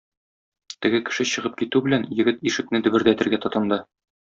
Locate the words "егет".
2.23-2.43